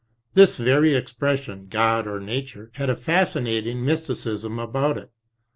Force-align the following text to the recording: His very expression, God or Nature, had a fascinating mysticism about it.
His 0.33 0.57
very 0.57 0.95
expression, 0.95 1.67
God 1.69 2.07
or 2.07 2.19
Nature, 2.19 2.71
had 2.73 2.89
a 2.89 2.95
fascinating 2.95 3.85
mysticism 3.85 4.57
about 4.57 4.97
it. 4.97 5.11